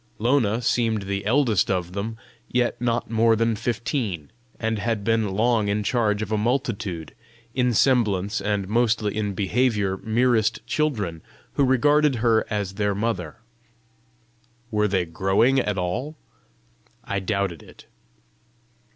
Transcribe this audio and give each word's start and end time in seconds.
Lona 0.17 0.63
seemed 0.63 1.03
the 1.03 1.23
eldest 1.27 1.69
of 1.69 1.91
them, 1.93 2.17
yet 2.49 2.81
not 2.81 3.11
more 3.11 3.35
than 3.35 3.55
fifteen, 3.55 4.31
and 4.59 4.79
had 4.79 5.03
been 5.03 5.29
long 5.29 5.67
in 5.67 5.83
charge 5.83 6.23
of 6.23 6.31
a 6.31 6.39
multitude, 6.39 7.13
in 7.53 7.71
semblance 7.71 8.41
and 8.41 8.67
mostly 8.67 9.15
in 9.15 9.35
behaviour 9.35 9.97
merest 9.97 10.65
children, 10.65 11.21
who 11.53 11.63
regarded 11.63 12.15
her 12.15 12.47
as 12.49 12.73
their 12.73 12.95
mother! 12.95 13.35
Were 14.71 14.87
they 14.87 15.05
growing 15.05 15.59
at 15.59 15.77
all? 15.77 16.15
I 17.03 17.19
doubted 17.19 17.61
it. 17.61 17.85